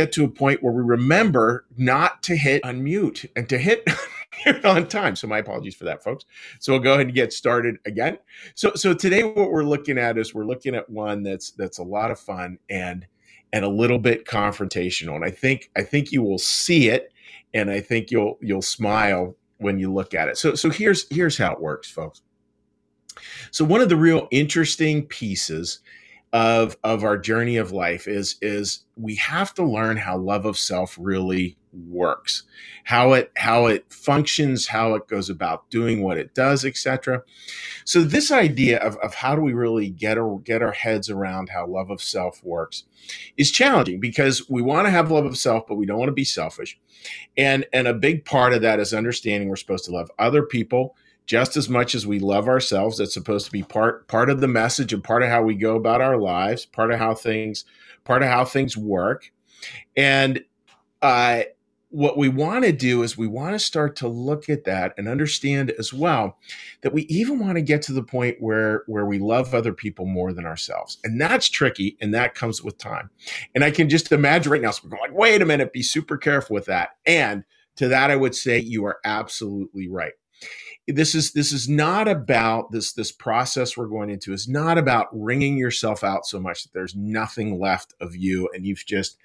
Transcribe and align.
get 0.00 0.12
to 0.12 0.24
a 0.24 0.28
point 0.28 0.62
where 0.62 0.72
we 0.72 0.82
remember 0.82 1.66
not 1.76 2.22
to 2.22 2.36
hit 2.36 2.62
unmute 2.62 3.28
and 3.36 3.48
to 3.48 3.58
hit 3.58 3.86
on 4.64 4.88
time. 4.88 5.14
So 5.14 5.26
my 5.26 5.38
apologies 5.38 5.74
for 5.74 5.84
that, 5.84 6.02
folks. 6.02 6.24
So 6.58 6.72
we'll 6.72 6.82
go 6.82 6.94
ahead 6.94 7.06
and 7.06 7.14
get 7.14 7.32
started 7.32 7.76
again. 7.84 8.18
So 8.54 8.72
so 8.74 8.94
today 8.94 9.22
what 9.22 9.50
we're 9.50 9.64
looking 9.64 9.98
at 9.98 10.16
is 10.16 10.34
we're 10.34 10.46
looking 10.46 10.74
at 10.74 10.88
one 10.88 11.22
that's 11.22 11.50
that's 11.50 11.78
a 11.78 11.82
lot 11.82 12.10
of 12.10 12.18
fun 12.18 12.58
and 12.70 13.06
and 13.52 13.64
a 13.64 13.68
little 13.68 13.98
bit 13.98 14.24
confrontational. 14.24 15.16
And 15.16 15.24
I 15.24 15.30
think 15.30 15.70
I 15.76 15.82
think 15.82 16.12
you 16.12 16.22
will 16.22 16.38
see 16.38 16.88
it 16.88 17.12
and 17.52 17.70
I 17.70 17.80
think 17.80 18.10
you'll 18.10 18.38
you'll 18.40 18.62
smile 18.62 19.36
when 19.58 19.78
you 19.78 19.92
look 19.92 20.14
at 20.14 20.28
it. 20.28 20.38
So 20.38 20.54
so 20.54 20.70
here's 20.70 21.06
here's 21.10 21.36
how 21.36 21.52
it 21.52 21.60
works, 21.60 21.90
folks. 21.90 22.22
So 23.50 23.66
one 23.66 23.82
of 23.82 23.90
the 23.90 23.96
real 23.96 24.28
interesting 24.30 25.04
pieces 25.06 25.80
of 26.32 26.76
of 26.84 27.02
our 27.02 27.18
journey 27.18 27.56
of 27.56 27.72
life 27.72 28.06
is 28.06 28.36
is 28.40 28.84
we 28.96 29.16
have 29.16 29.52
to 29.54 29.64
learn 29.64 29.96
how 29.96 30.16
love 30.16 30.46
of 30.46 30.56
self 30.56 30.96
really 31.00 31.56
works 31.72 32.44
how 32.84 33.12
it 33.12 33.32
how 33.36 33.66
it 33.66 33.84
functions 33.92 34.68
how 34.68 34.94
it 34.94 35.06
goes 35.08 35.28
about 35.28 35.68
doing 35.70 36.02
what 36.02 36.18
it 36.18 36.34
does 36.34 36.64
etc 36.64 37.22
so 37.84 38.02
this 38.02 38.30
idea 38.30 38.78
of, 38.78 38.96
of 38.98 39.14
how 39.14 39.34
do 39.34 39.40
we 39.40 39.52
really 39.52 39.90
get 39.90 40.18
our, 40.18 40.38
get 40.40 40.62
our 40.62 40.72
heads 40.72 41.10
around 41.10 41.48
how 41.48 41.66
love 41.66 41.90
of 41.90 42.02
self 42.02 42.42
works 42.44 42.84
is 43.36 43.50
challenging 43.50 44.00
because 44.00 44.48
we 44.48 44.62
want 44.62 44.86
to 44.86 44.90
have 44.90 45.10
love 45.10 45.24
of 45.24 45.36
self 45.36 45.66
but 45.66 45.76
we 45.76 45.86
don't 45.86 45.98
want 45.98 46.08
to 46.08 46.12
be 46.14 46.24
selfish. 46.24 46.78
And 47.36 47.66
and 47.72 47.86
a 47.88 47.94
big 47.94 48.24
part 48.24 48.52
of 48.52 48.62
that 48.62 48.80
is 48.80 48.92
understanding 48.92 49.48
we're 49.48 49.56
supposed 49.56 49.84
to 49.86 49.92
love 49.92 50.10
other 50.18 50.42
people 50.42 50.96
just 51.30 51.56
as 51.56 51.68
much 51.68 51.94
as 51.94 52.06
we 52.06 52.18
love 52.18 52.48
ourselves 52.48 52.98
that's 52.98 53.14
supposed 53.14 53.46
to 53.46 53.52
be 53.52 53.62
part 53.62 54.08
part 54.08 54.28
of 54.28 54.40
the 54.40 54.48
message 54.48 54.92
and 54.92 55.04
part 55.04 55.22
of 55.22 55.28
how 55.28 55.42
we 55.42 55.54
go 55.54 55.76
about 55.76 56.00
our 56.00 56.16
lives 56.16 56.66
part 56.66 56.90
of 56.90 56.98
how 56.98 57.14
things 57.14 57.64
part 58.04 58.22
of 58.22 58.28
how 58.28 58.44
things 58.44 58.76
work. 58.76 59.30
And 59.96 60.44
uh, 61.02 61.42
what 61.90 62.16
we 62.16 62.28
want 62.28 62.64
to 62.64 62.72
do 62.72 63.02
is 63.02 63.18
we 63.18 63.26
want 63.26 63.52
to 63.52 63.58
start 63.58 63.96
to 63.96 64.08
look 64.08 64.48
at 64.48 64.64
that 64.64 64.94
and 64.96 65.08
understand 65.08 65.70
as 65.78 65.92
well 65.92 66.38
that 66.82 66.92
we 66.92 67.02
even 67.02 67.40
want 67.40 67.56
to 67.56 67.62
get 67.62 67.82
to 67.82 67.92
the 67.92 68.02
point 68.02 68.36
where 68.40 68.84
where 68.86 69.06
we 69.06 69.18
love 69.18 69.54
other 69.54 69.72
people 69.72 70.06
more 70.06 70.32
than 70.32 70.46
ourselves. 70.46 70.98
And 71.02 71.20
that's 71.20 71.48
tricky 71.48 71.96
and 72.00 72.14
that 72.14 72.34
comes 72.34 72.62
with 72.62 72.78
time. 72.78 73.10
And 73.54 73.64
i 73.64 73.70
can 73.70 73.88
just 73.88 74.12
imagine 74.12 74.52
right 74.52 74.62
now 74.62 74.70
so 74.70 74.88
we're 74.88 74.98
like 74.98 75.14
wait 75.14 75.42
a 75.42 75.46
minute 75.46 75.72
be 75.72 75.82
super 75.82 76.16
careful 76.16 76.54
with 76.54 76.66
that. 76.66 76.90
And 77.06 77.44
to 77.80 77.88
that 77.88 78.10
i 78.10 78.16
would 78.16 78.34
say 78.34 78.58
you 78.58 78.84
are 78.84 79.00
absolutely 79.04 79.88
right. 79.88 80.12
This 80.86 81.14
is 81.14 81.32
this 81.32 81.52
is 81.52 81.68
not 81.68 82.08
about 82.08 82.72
this 82.72 82.92
this 82.94 83.12
process 83.12 83.76
we're 83.76 83.86
going 83.86 84.10
into 84.10 84.32
is 84.32 84.48
not 84.48 84.76
about 84.76 85.08
wringing 85.12 85.56
yourself 85.56 86.02
out 86.02 86.26
so 86.26 86.40
much 86.40 86.62
that 86.62 86.72
there's 86.72 86.96
nothing 86.96 87.60
left 87.60 87.94
of 88.00 88.16
you 88.16 88.48
and 88.54 88.66
you've 88.66 88.84
just 88.86 89.16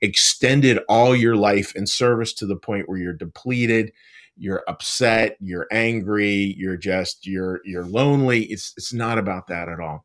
extended 0.00 0.78
all 0.88 1.16
your 1.16 1.36
life 1.36 1.74
in 1.76 1.86
service 1.86 2.32
to 2.34 2.46
the 2.46 2.56
point 2.56 2.88
where 2.88 2.98
you're 2.98 3.12
depleted 3.14 3.92
you're 4.36 4.64
upset 4.68 5.36
you're 5.40 5.68
angry 5.70 6.54
you're 6.58 6.76
just 6.76 7.26
you're 7.26 7.60
you're 7.64 7.86
lonely. 7.86 8.44
It's 8.44 8.74
it's 8.76 8.92
not 8.92 9.16
about 9.16 9.46
that 9.46 9.68
at 9.68 9.80
all. 9.80 10.04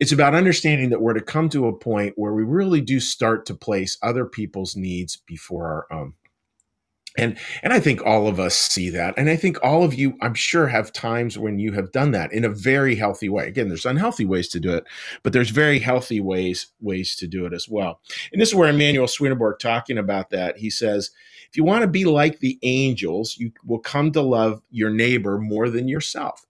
It's 0.00 0.12
about 0.12 0.34
understanding 0.34 0.90
that 0.90 1.02
we're 1.02 1.12
to 1.12 1.20
come 1.20 1.48
to 1.50 1.66
a 1.66 1.76
point 1.76 2.14
where 2.16 2.32
we 2.32 2.44
really 2.44 2.80
do 2.80 3.00
start 3.00 3.44
to 3.46 3.54
place 3.54 3.98
other 4.02 4.24
people's 4.24 4.76
needs 4.76 5.16
before 5.16 5.66
our 5.66 5.86
own 5.96 6.14
and 7.16 7.38
and 7.62 7.72
i 7.72 7.80
think 7.80 8.04
all 8.04 8.26
of 8.26 8.40
us 8.40 8.54
see 8.54 8.88
that 8.90 9.14
and 9.16 9.28
i 9.28 9.36
think 9.36 9.58
all 9.62 9.84
of 9.84 9.94
you 9.94 10.16
i'm 10.22 10.34
sure 10.34 10.66
have 10.66 10.92
times 10.92 11.38
when 11.38 11.58
you 11.58 11.72
have 11.72 11.92
done 11.92 12.10
that 12.12 12.32
in 12.32 12.44
a 12.44 12.48
very 12.48 12.94
healthy 12.96 13.28
way. 13.28 13.46
Again 13.46 13.68
there's 13.68 13.84
unhealthy 13.84 14.24
ways 14.24 14.48
to 14.48 14.60
do 14.60 14.72
it 14.72 14.84
but 15.22 15.32
there's 15.32 15.50
very 15.50 15.78
healthy 15.78 16.20
ways 16.20 16.68
ways 16.80 17.16
to 17.16 17.26
do 17.26 17.46
it 17.46 17.52
as 17.52 17.68
well. 17.68 18.00
And 18.32 18.40
this 18.40 18.50
is 18.50 18.54
where 18.54 18.68
Emanuel 18.68 19.08
Swedenborg 19.08 19.58
talking 19.58 19.98
about 19.98 20.30
that 20.30 20.58
he 20.58 20.70
says 20.70 21.10
if 21.48 21.56
you 21.56 21.64
want 21.64 21.82
to 21.82 21.88
be 21.88 22.04
like 22.04 22.38
the 22.38 22.58
angels 22.62 23.36
you 23.38 23.52
will 23.64 23.78
come 23.78 24.12
to 24.12 24.22
love 24.22 24.62
your 24.70 24.90
neighbor 24.90 25.38
more 25.38 25.68
than 25.68 25.88
yourself. 25.88 26.44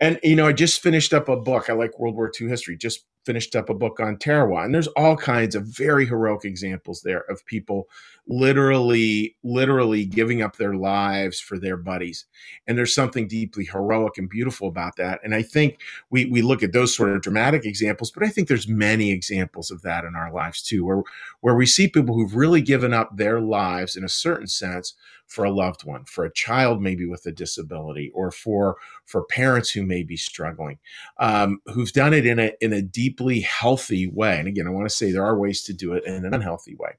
And 0.00 0.18
you 0.22 0.36
know 0.36 0.48
i 0.48 0.52
just 0.52 0.82
finished 0.82 1.14
up 1.14 1.28
a 1.28 1.36
book 1.36 1.70
i 1.70 1.72
like 1.72 1.98
world 1.98 2.16
war 2.16 2.32
ii 2.40 2.48
history 2.48 2.76
just 2.76 3.04
finished 3.26 3.54
up 3.56 3.68
a 3.68 3.74
book 3.74 4.00
on 4.00 4.16
Tarawa, 4.16 4.62
and 4.64 4.74
there's 4.74 4.86
all 4.88 5.16
kinds 5.16 5.54
of 5.54 5.66
very 5.66 6.06
heroic 6.06 6.44
examples 6.44 7.02
there 7.02 7.24
of 7.28 7.44
people 7.44 7.88
literally 8.28 9.36
literally 9.44 10.04
giving 10.04 10.42
up 10.42 10.56
their 10.56 10.74
lives 10.74 11.38
for 11.38 11.58
their 11.58 11.76
buddies. 11.76 12.24
And 12.66 12.76
there's 12.76 12.94
something 12.94 13.28
deeply 13.28 13.64
heroic 13.64 14.18
and 14.18 14.28
beautiful 14.28 14.68
about 14.68 14.96
that. 14.96 15.20
And 15.22 15.34
i 15.34 15.42
think 15.42 15.80
we 16.10 16.26
we 16.26 16.42
look 16.42 16.62
at 16.62 16.72
those 16.72 16.94
sort 16.94 17.10
of 17.10 17.22
dramatic 17.22 17.64
examples 17.64 18.10
but 18.10 18.22
i 18.22 18.28
think 18.28 18.48
there's 18.48 18.68
many 18.68 19.10
examples 19.10 19.70
of 19.70 19.82
that 19.82 20.04
in 20.04 20.14
our 20.14 20.32
lives 20.32 20.62
too 20.62 20.84
where 20.84 21.02
where 21.40 21.54
we 21.54 21.66
see 21.66 21.88
people 21.88 22.14
who've 22.14 22.36
really 22.36 22.60
given 22.60 22.92
up 22.92 23.16
their 23.16 23.40
lives 23.40 23.96
in 23.96 24.04
a 24.04 24.08
certain 24.08 24.46
sense 24.46 24.94
for 25.26 25.44
a 25.44 25.50
loved 25.50 25.84
one 25.84 26.04
for 26.04 26.24
a 26.24 26.32
child 26.32 26.80
maybe 26.80 27.06
with 27.06 27.24
a 27.26 27.32
disability 27.32 28.10
or 28.14 28.30
for 28.30 28.76
for 29.04 29.24
parents 29.24 29.70
who 29.70 29.82
may 29.82 30.02
be 30.02 30.16
struggling 30.16 30.78
um, 31.18 31.60
who've 31.66 31.92
done 31.92 32.12
it 32.12 32.26
in 32.26 32.38
a 32.38 32.52
in 32.60 32.72
a 32.72 32.82
deeply 32.82 33.40
healthy 33.40 34.06
way 34.06 34.38
and 34.38 34.48
again 34.48 34.66
i 34.66 34.70
want 34.70 34.88
to 34.88 34.94
say 34.94 35.10
there 35.10 35.24
are 35.24 35.38
ways 35.38 35.62
to 35.62 35.72
do 35.72 35.92
it 35.92 36.04
in 36.04 36.24
an 36.24 36.34
unhealthy 36.34 36.74
way 36.76 36.92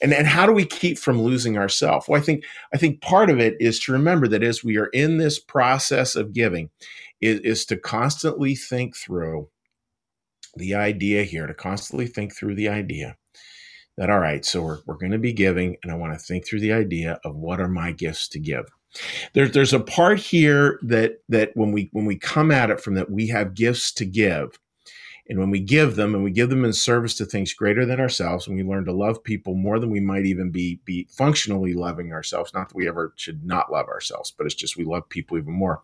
and 0.00 0.12
and 0.12 0.26
how 0.26 0.46
do 0.46 0.52
we 0.52 0.64
keep 0.64 0.98
from 0.98 1.22
losing 1.22 1.58
ourselves? 1.58 2.08
Well, 2.08 2.20
I 2.20 2.24
think 2.24 2.44
I 2.74 2.78
think 2.78 3.00
part 3.00 3.30
of 3.30 3.38
it 3.38 3.56
is 3.60 3.78
to 3.80 3.92
remember 3.92 4.28
that 4.28 4.42
as 4.42 4.64
we 4.64 4.76
are 4.78 4.86
in 4.86 5.18
this 5.18 5.38
process 5.38 6.16
of 6.16 6.32
giving, 6.32 6.70
is, 7.20 7.40
is 7.40 7.64
to 7.66 7.76
constantly 7.76 8.54
think 8.54 8.96
through 8.96 9.48
the 10.56 10.74
idea 10.74 11.24
here, 11.24 11.46
to 11.46 11.54
constantly 11.54 12.06
think 12.06 12.34
through 12.34 12.54
the 12.54 12.68
idea 12.68 13.16
that 13.96 14.10
all 14.10 14.18
right, 14.18 14.44
so 14.44 14.62
we're, 14.62 14.78
we're 14.86 14.96
going 14.96 15.12
to 15.12 15.18
be 15.18 15.32
giving, 15.32 15.76
and 15.82 15.92
I 15.92 15.96
want 15.96 16.12
to 16.14 16.18
think 16.18 16.46
through 16.46 16.60
the 16.60 16.72
idea 16.72 17.18
of 17.24 17.36
what 17.36 17.60
are 17.60 17.68
my 17.68 17.92
gifts 17.92 18.28
to 18.28 18.38
give. 18.38 18.66
There's 19.32 19.52
there's 19.52 19.72
a 19.72 19.80
part 19.80 20.18
here 20.18 20.78
that 20.82 21.22
that 21.28 21.52
when 21.54 21.72
we 21.72 21.88
when 21.92 22.04
we 22.04 22.18
come 22.18 22.50
at 22.50 22.70
it 22.70 22.80
from 22.80 22.94
that 22.94 23.10
we 23.10 23.28
have 23.28 23.54
gifts 23.54 23.92
to 23.94 24.04
give, 24.04 24.58
and 25.28 25.38
when 25.38 25.50
we 25.50 25.60
give 25.60 25.96
them, 25.96 26.14
and 26.14 26.22
we 26.22 26.30
give 26.30 26.50
them 26.50 26.64
in 26.64 26.72
service 26.72 27.14
to 27.14 27.24
things 27.24 27.54
greater 27.54 27.86
than 27.86 28.00
ourselves, 28.00 28.46
and 28.46 28.56
we 28.56 28.62
learn 28.62 28.84
to 28.84 28.92
love 28.92 29.22
people 29.24 29.54
more 29.54 29.78
than 29.78 29.90
we 29.90 30.00
might 30.00 30.26
even 30.26 30.50
be 30.50 30.80
be 30.84 31.08
functionally 31.10 31.72
loving 31.72 32.12
ourselves. 32.12 32.52
Not 32.52 32.68
that 32.68 32.76
we 32.76 32.88
ever 32.88 33.14
should 33.16 33.44
not 33.44 33.72
love 33.72 33.86
ourselves, 33.86 34.30
but 34.36 34.46
it's 34.46 34.54
just 34.54 34.76
we 34.76 34.84
love 34.84 35.08
people 35.08 35.38
even 35.38 35.54
more. 35.54 35.82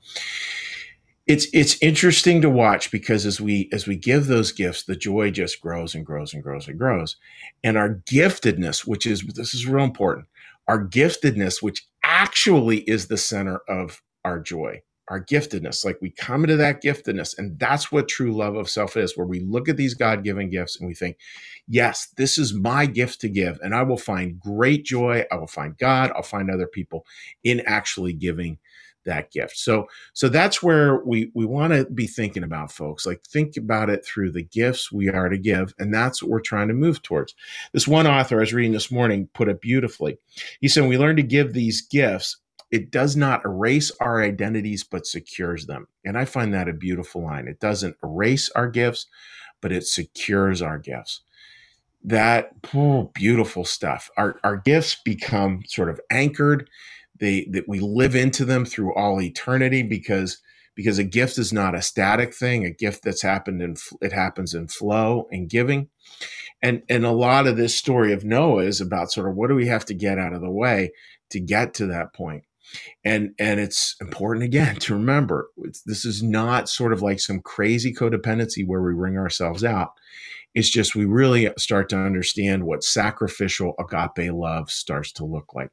It's 1.29 1.47
it's 1.53 1.81
interesting 1.83 2.41
to 2.41 2.51
watch 2.51 2.91
because 2.91 3.27
as 3.27 3.41
we 3.41 3.69
as 3.73 3.87
we 3.87 3.97
give 3.97 4.27
those 4.27 4.51
gifts, 4.51 4.85
the 4.85 4.97
joy 4.97 5.31
just 5.31 5.61
grows 5.61 5.95
and 5.95 6.05
grows 6.05 6.33
and 6.33 6.43
grows 6.43 6.69
and 6.69 6.79
grows. 6.79 7.17
And 7.63 7.77
our 7.77 7.97
giftedness, 8.09 8.87
which 8.87 9.07
is 9.07 9.23
this 9.23 9.55
is 9.55 9.67
real 9.67 9.85
important, 9.85 10.27
our 10.67 10.83
giftedness, 10.83 11.63
which 11.63 11.87
actually 12.03 12.79
is 12.81 13.09
the 13.09 13.19
center 13.19 13.61
of 13.69 14.03
our 14.25 14.41
joy 14.41 14.83
our 15.09 15.23
giftedness. 15.23 15.85
Like 15.85 15.99
we 16.01 16.11
come 16.11 16.45
into 16.45 16.57
that 16.57 16.83
giftedness. 16.83 17.37
And 17.37 17.59
that's 17.59 17.91
what 17.91 18.09
true 18.09 18.37
love 18.37 18.57
of 18.57 18.69
self 18.69 18.97
is, 18.97 19.17
where 19.17 19.27
we 19.27 19.41
look 19.41 19.69
at 19.69 19.77
these 19.77 19.95
God 19.95 20.23
given 20.25 20.51
gifts 20.51 20.79
and 20.79 20.87
we 20.87 20.95
think, 20.95 21.17
yes, 21.67 22.09
this 22.17 22.39
is 22.39 22.55
my 22.55 22.87
gift 22.87 23.21
to 23.23 23.29
give. 23.29 23.59
And 23.63 23.75
I 23.75 23.83
will 23.83 23.99
find 23.99 24.39
great 24.39 24.85
joy. 24.85 25.25
I 25.31 25.37
will 25.37 25.47
find 25.47 25.77
God. 25.79 26.13
I'll 26.15 26.23
find 26.23 26.51
other 26.51 26.67
people 26.67 27.07
in 27.43 27.61
actually 27.67 28.13
giving 28.13 28.59
that 29.09 29.33
gift. 29.33 29.59
So 29.59 29.87
so 30.13 30.29
that's 30.29 30.63
where 30.63 31.05
we 31.05 31.31
we 31.35 31.45
want 31.45 31.73
to 31.73 31.85
be 31.87 32.07
thinking 32.07 32.45
about 32.45 32.73
folks. 32.73 33.05
Like 33.05 33.25
think 33.25 33.57
about 33.57 33.91
it 33.91 34.07
through 34.07 34.33
the 34.33 34.45
gifts 34.45 34.93
we 34.93 35.09
are 35.09 35.29
to 35.29 35.39
give 35.39 35.75
and 35.79 35.93
that's 35.93 36.23
what 36.23 36.31
we're 36.31 36.41
trying 36.41 36.69
to 36.69 36.75
move 36.75 37.03
towards. 37.03 37.35
This 37.73 37.89
one 37.89 38.07
author 38.07 38.37
I 38.37 38.41
was 38.41 38.55
reading 38.55 38.73
this 38.73 38.91
morning 38.91 39.29
put 39.35 39.49
it 39.49 39.61
beautifully. 39.61 40.19
He 40.61 40.69
said 40.69 40.89
we 40.89 40.97
learn 40.97 41.17
to 41.17 41.23
give 41.23 41.53
these 41.53 41.83
gifts 41.83 42.37
it 42.71 42.91
does 42.91 43.17
not 43.17 43.45
erase 43.45 43.91
our 44.01 44.23
identities, 44.23 44.85
but 44.85 45.07
secures 45.07 45.67
them. 45.67 45.89
And 46.05 46.19
I 46.19 46.25
find 46.25 46.53
that 46.53 46.69
a 46.69 46.75
beautiful 46.75 47.23
line. 47.23 47.49
It 47.49 47.61
doesn't 47.61 47.97
erase 48.05 48.51
our 48.55 48.69
gifts, 48.69 49.07
but 49.61 49.73
it 49.73 49.87
secures 49.87 50.61
our 50.61 50.79
gifts. 50.79 51.23
That 52.05 52.51
oh, 52.75 53.11
beautiful 53.15 53.65
stuff. 53.65 54.11
Our, 54.17 54.39
our 54.45 54.57
gifts 54.57 54.97
become 55.03 55.63
sort 55.67 55.89
of 55.89 56.01
anchored. 56.11 56.69
They 57.21 57.47
that 57.51 57.69
we 57.69 57.81
live 57.81 58.15
into 58.15 58.45
them 58.45 58.65
through 58.65 58.95
all 58.95 59.21
eternity 59.21 59.83
because 59.83 60.41
because 60.75 60.99
a 60.99 61.05
gift 61.05 61.39
is 61.39 61.53
not 61.53 61.75
a 61.75 61.83
static 61.83 62.33
thing. 62.35 62.65
A 62.65 62.71
gift 62.71 63.03
that's 63.03 63.23
happened 63.23 63.61
in 63.63 63.77
it 64.01 64.13
happens 64.13 64.55
in 64.55 64.69
flow 64.69 65.27
and 65.31 65.49
giving. 65.49 65.89
And 66.63 66.83
and 66.89 67.05
a 67.05 67.13
lot 67.13 67.47
of 67.47 67.57
this 67.57 67.77
story 67.77 68.13
of 68.13 68.25
Noah 68.25 68.65
is 68.65 68.81
about 68.81 69.13
sort 69.13 69.29
of 69.29 69.37
what 69.37 69.49
do 69.49 69.55
we 69.55 69.67
have 69.67 69.85
to 69.87 69.95
get 69.95 70.19
out 70.19 70.33
of 70.33 70.41
the 70.41 70.51
way 70.51 70.93
to 71.31 71.41
get 71.41 71.75
to 71.75 71.87
that 71.87 72.15
point 72.15 72.45
and 73.05 73.35
and 73.39 73.61
it's 73.61 73.97
important 74.01 74.45
again 74.45 74.77
to 74.77 74.95
remember 74.95 75.49
this 75.87 76.05
is 76.05 76.23
not 76.23 76.69
sort 76.69 76.93
of 76.93 77.03
like 77.03 77.21
some 77.21 77.41
crazy 77.41 77.93
codependency 77.93 78.67
where 78.67 78.83
we 78.83 78.93
wring 78.93 79.17
ourselves 79.17 79.65
out 79.65 79.93
It's 80.59 80.69
just 80.69 80.97
we 80.97 81.05
really 81.05 81.53
start 81.57 81.89
to 81.91 81.97
understand 81.97 82.65
what 82.65 82.83
sacrificial 82.83 83.75
agape 83.79 84.33
love 84.33 84.73
starts 84.73 85.13
to 85.13 85.25
look 85.25 85.55
like. 85.55 85.71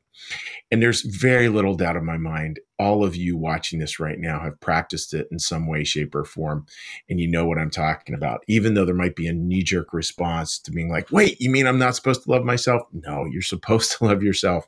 And 0.70 0.80
there's 0.80 1.02
very 1.02 1.50
little 1.50 1.74
doubt 1.74 1.96
in 1.96 2.06
my 2.06 2.18
mind, 2.18 2.60
all 2.78 3.04
of 3.04 3.16
you 3.16 3.36
watching 3.36 3.80
this 3.80 4.00
right 4.00 4.20
now 4.20 4.40
have 4.42 4.60
practiced 4.60 5.16
it 5.16 5.28
in 5.32 5.40
some 5.40 5.66
way, 5.66 5.86
shape, 5.86 6.14
or 6.14 6.24
form. 6.24 6.68
And 7.10 7.20
you 7.20 7.28
know 7.28 7.48
what 7.48 7.58
I'm 7.58 7.72
talking 7.72 8.14
about. 8.14 8.44
Even 8.48 8.76
though 8.76 8.86
there 8.86 8.94
might 8.94 9.16
be 9.16 9.26
a 9.26 9.34
knee 9.34 9.64
jerk 9.64 9.92
response 9.92 10.60
to 10.60 10.72
being 10.72 10.92
like, 10.92 11.12
wait, 11.12 11.42
you 11.42 11.50
mean 11.50 11.66
I'm 11.66 11.80
not 11.80 11.96
supposed 11.96 12.22
to 12.22 12.30
love 12.30 12.44
myself? 12.44 12.84
No, 12.94 13.26
you're 13.26 13.42
supposed 13.42 13.94
to 13.94 14.04
love 14.06 14.22
yourself. 14.22 14.68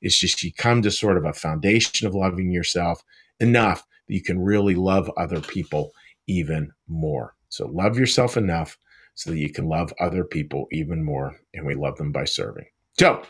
It's 0.00 0.16
just 0.16 0.44
you 0.44 0.52
come 0.52 0.80
to 0.82 0.92
sort 0.92 1.16
of 1.16 1.24
a 1.24 1.32
foundation 1.32 2.06
of 2.06 2.14
loving 2.14 2.52
yourself 2.52 3.02
enough 3.40 3.84
that 4.06 4.14
you 4.14 4.22
can 4.22 4.38
really 4.38 4.76
love 4.76 5.10
other 5.16 5.40
people 5.40 5.90
even 6.28 6.70
more. 6.86 7.34
So 7.48 7.66
love 7.66 7.98
yourself 7.98 8.36
enough 8.36 8.78
so 9.16 9.30
that 9.30 9.38
you 9.38 9.50
can 9.52 9.68
love 9.68 9.92
other 9.98 10.24
people 10.24 10.68
even 10.70 11.04
more. 11.04 11.36
And 11.54 11.66
we 11.66 11.74
love 11.74 11.96
them 11.96 12.12
by 12.12 12.26
serving. 12.26 12.66
So 12.98 13.22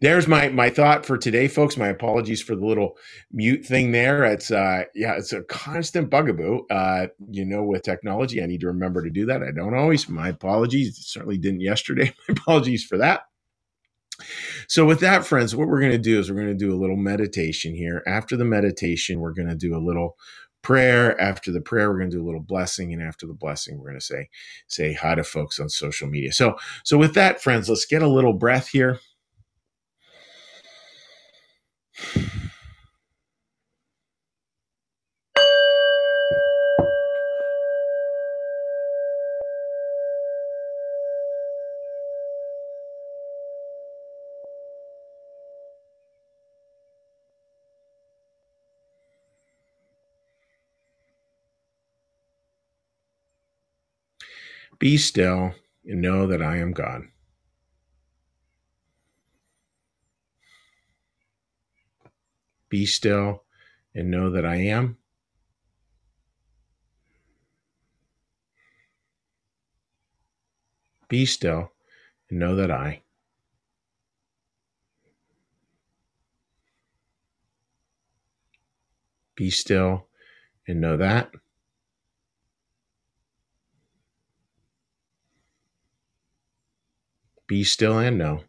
there's 0.00 0.26
my 0.26 0.48
my 0.48 0.68
thought 0.68 1.06
for 1.06 1.16
today, 1.16 1.46
folks. 1.46 1.76
My 1.76 1.88
apologies 1.88 2.42
for 2.42 2.56
the 2.56 2.66
little 2.66 2.96
mute 3.30 3.64
thing 3.64 3.92
there. 3.92 4.24
It's 4.24 4.50
uh 4.50 4.84
yeah, 4.96 5.14
it's 5.14 5.32
a 5.32 5.44
constant 5.44 6.10
bugaboo. 6.10 6.66
Uh, 6.70 7.06
you 7.30 7.44
know, 7.44 7.62
with 7.62 7.82
technology, 7.82 8.42
I 8.42 8.46
need 8.46 8.62
to 8.62 8.66
remember 8.68 9.02
to 9.04 9.10
do 9.10 9.26
that. 9.26 9.42
I 9.42 9.52
don't 9.52 9.76
always. 9.76 10.08
My 10.08 10.30
apologies. 10.30 10.98
Certainly 11.06 11.38
didn't 11.38 11.60
yesterday. 11.60 12.12
My 12.28 12.34
apologies 12.36 12.84
for 12.84 12.98
that. 12.98 13.22
So, 14.68 14.84
with 14.84 15.00
that, 15.00 15.24
friends, 15.26 15.54
what 15.54 15.68
we're 15.68 15.80
going 15.80 15.92
to 15.92 15.98
do 15.98 16.18
is 16.18 16.30
we're 16.30 16.36
going 16.40 16.56
to 16.56 16.66
do 16.66 16.74
a 16.74 16.78
little 16.80 16.96
meditation 16.96 17.74
here. 17.74 18.02
After 18.06 18.36
the 18.36 18.44
meditation, 18.44 19.20
we're 19.20 19.34
going 19.34 19.48
to 19.48 19.56
do 19.56 19.76
a 19.76 19.84
little 19.84 20.16
prayer. 20.62 21.20
After 21.20 21.52
the 21.52 21.60
prayer, 21.60 21.90
we're 21.90 21.98
going 21.98 22.10
to 22.10 22.16
do 22.16 22.22
a 22.22 22.26
little 22.26 22.40
blessing, 22.40 22.92
and 22.92 23.02
after 23.02 23.26
the 23.26 23.34
blessing, 23.34 23.78
we're 23.78 23.88
going 23.88 24.00
to 24.00 24.04
say 24.04 24.28
say 24.68 24.92
hi 24.92 25.14
to 25.14 25.24
folks 25.24 25.60
on 25.60 25.68
social 25.68 26.08
media. 26.08 26.32
So, 26.32 26.56
so 26.84 26.96
with 26.96 27.14
that, 27.14 27.42
friends, 27.42 27.68
let's 27.68 27.86
get 27.86 28.02
a 28.02 28.08
little 28.08 28.32
breath 28.32 28.68
here. 28.68 29.00
Be 54.82 54.96
still 54.96 55.54
and 55.86 56.00
know 56.00 56.26
that 56.26 56.42
I 56.42 56.56
am 56.56 56.72
God. 56.72 57.02
Be 62.68 62.84
still 62.84 63.44
and 63.94 64.10
know 64.10 64.28
that 64.30 64.44
I 64.44 64.56
am. 64.56 64.96
Be 71.08 71.26
still 71.26 71.70
and 72.28 72.40
know 72.40 72.56
that 72.56 72.72
I. 72.72 73.02
Be 79.36 79.48
still 79.48 80.08
and 80.66 80.80
know 80.80 80.96
that. 80.96 81.30
Be 87.52 87.64
still 87.64 87.98
and 87.98 88.16
know. 88.16 88.44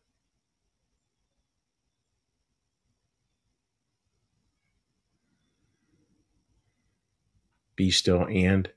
Be 7.75 7.91
still 7.91 8.25
and 8.29 8.69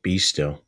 be 0.00 0.20
still. 0.20 0.67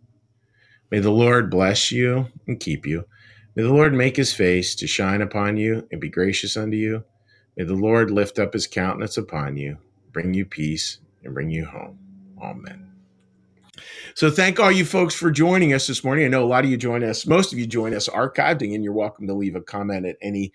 May 0.91 0.99
the 0.99 1.09
Lord 1.09 1.49
bless 1.49 1.89
you 1.89 2.27
and 2.47 2.59
keep 2.59 2.85
you. 2.85 3.05
May 3.55 3.63
the 3.63 3.73
Lord 3.73 3.93
make 3.93 4.17
his 4.17 4.33
face 4.33 4.75
to 4.75 4.87
shine 4.87 5.21
upon 5.21 5.55
you 5.55 5.87
and 5.89 6.01
be 6.01 6.09
gracious 6.09 6.57
unto 6.57 6.75
you. 6.75 7.03
May 7.55 7.63
the 7.63 7.75
Lord 7.75 8.11
lift 8.11 8.39
up 8.39 8.51
his 8.51 8.67
countenance 8.67 9.17
upon 9.17 9.55
you, 9.55 9.77
bring 10.11 10.33
you 10.33 10.45
peace, 10.45 10.99
and 11.23 11.33
bring 11.33 11.49
you 11.49 11.65
home. 11.65 11.97
Amen. 12.41 12.91
So 14.15 14.29
thank 14.29 14.59
all 14.59 14.71
you 14.71 14.83
folks 14.83 15.15
for 15.15 15.31
joining 15.31 15.73
us 15.73 15.87
this 15.87 16.03
morning. 16.03 16.25
I 16.25 16.27
know 16.27 16.43
a 16.43 16.45
lot 16.45 16.65
of 16.65 16.69
you 16.69 16.75
join 16.75 17.03
us, 17.03 17.25
most 17.25 17.53
of 17.53 17.59
you 17.59 17.65
join 17.65 17.93
us 17.93 18.09
archived, 18.09 18.61
and 18.61 18.83
you're 18.83 18.93
welcome 18.93 19.27
to 19.27 19.33
leave 19.33 19.55
a 19.55 19.61
comment 19.61 20.05
at 20.05 20.17
any 20.21 20.51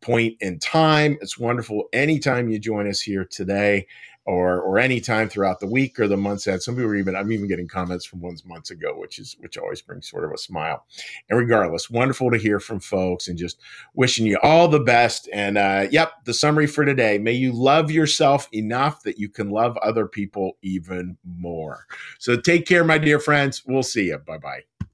point 0.00 0.36
in 0.40 0.60
time. 0.60 1.18
It's 1.20 1.38
wonderful 1.38 1.88
anytime 1.92 2.48
you 2.48 2.60
join 2.60 2.88
us 2.88 3.00
here 3.00 3.24
today 3.24 3.86
or 4.30 4.60
or 4.60 4.78
any 4.78 5.00
time 5.00 5.28
throughout 5.28 5.58
the 5.58 5.66
week 5.66 5.98
or 5.98 6.06
the 6.06 6.16
months 6.16 6.46
ahead. 6.46 6.62
Some 6.62 6.76
people 6.76 6.90
are 6.90 6.96
even 6.96 7.16
I'm 7.16 7.32
even 7.32 7.48
getting 7.48 7.66
comments 7.66 8.04
from 8.04 8.20
ones 8.20 8.44
months 8.44 8.70
ago, 8.70 8.94
which 8.96 9.18
is 9.18 9.36
which 9.40 9.58
always 9.58 9.82
brings 9.82 10.08
sort 10.08 10.24
of 10.24 10.30
a 10.30 10.38
smile. 10.38 10.86
And 11.28 11.38
regardless, 11.38 11.90
wonderful 11.90 12.30
to 12.30 12.38
hear 12.38 12.60
from 12.60 12.78
folks 12.78 13.26
and 13.26 13.36
just 13.36 13.58
wishing 13.94 14.26
you 14.26 14.38
all 14.42 14.68
the 14.68 14.78
best. 14.78 15.28
And 15.32 15.58
uh, 15.58 15.88
yep, 15.90 16.12
the 16.24 16.34
summary 16.34 16.68
for 16.68 16.84
today: 16.84 17.18
May 17.18 17.32
you 17.32 17.52
love 17.52 17.90
yourself 17.90 18.48
enough 18.54 19.02
that 19.02 19.18
you 19.18 19.28
can 19.28 19.50
love 19.50 19.76
other 19.78 20.06
people 20.06 20.56
even 20.62 21.16
more. 21.24 21.86
So 22.20 22.36
take 22.36 22.66
care, 22.66 22.84
my 22.84 22.98
dear 22.98 23.18
friends. 23.18 23.64
We'll 23.66 23.82
see 23.82 24.06
you. 24.06 24.18
Bye 24.18 24.38
bye. 24.38 24.89